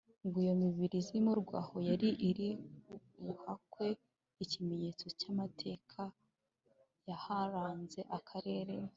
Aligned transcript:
ngo 0.25 0.37
iyo 0.43 0.53
mibiri 0.63 0.95
izimurwe 1.01 1.53
aho 1.61 1.75
yari 1.89 2.09
iri 2.29 2.49
hubakwe 3.21 3.87
Ikimenyetso 4.43 5.05
cy 5.19 5.25
amateka 5.31 6.01
yaharanze 7.09 7.99
Akarere 8.19 8.75